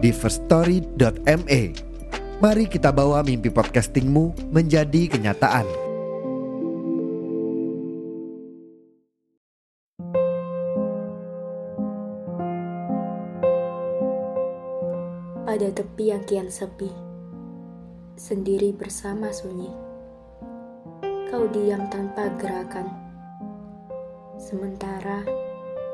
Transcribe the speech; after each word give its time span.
di 0.00 0.10
firststory.me. 0.16 1.62
Mari 2.40 2.64
kita 2.72 2.88
bawa 2.88 3.20
mimpi 3.20 3.52
podcastingmu 3.52 4.48
menjadi 4.48 5.12
kenyataan. 5.12 5.68
Pada 15.44 15.68
tepi 15.68 16.04
yang 16.08 16.24
kian 16.24 16.48
sepi, 16.48 16.88
sendiri 18.16 18.72
bersama 18.72 19.28
sunyi, 19.28 19.68
kau 21.28 21.44
diam 21.52 21.84
tanpa 21.92 22.32
gerakan. 22.40 22.88
Sementara 24.40 25.28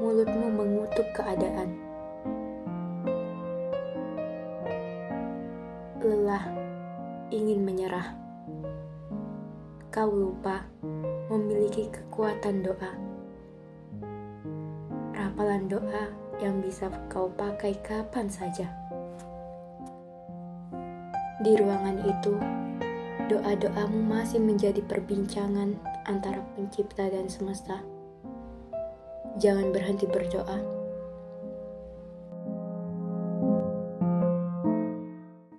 mulutmu 0.00 0.48
mengutuk 0.56 1.04
keadaan. 1.12 1.89
Lelah, 6.10 6.42
ingin 7.30 7.62
menyerah. 7.62 8.18
Kau 9.94 10.10
lupa 10.10 10.66
memiliki 11.30 11.86
kekuatan 11.86 12.66
doa. 12.66 12.98
Rapalan 15.14 15.70
doa 15.70 16.10
yang 16.42 16.58
bisa 16.58 16.90
kau 17.06 17.30
pakai 17.30 17.78
kapan 17.86 18.26
saja. 18.26 18.66
Di 21.46 21.54
ruangan 21.54 22.02
itu, 22.02 22.34
doa-doamu 23.30 24.02
masih 24.02 24.42
menjadi 24.42 24.82
perbincangan 24.82 25.78
antara 26.10 26.42
pencipta 26.58 27.06
dan 27.06 27.30
semesta. 27.30 27.86
Jangan 29.38 29.70
berhenti 29.70 30.10
berdoa 30.10 30.79